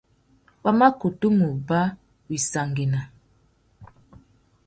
Wa 0.63 0.71
mà 0.79 0.87
kutu 0.99 1.27
mù 1.37 1.47
uba 1.57 1.81
wissangüena. 2.27 3.01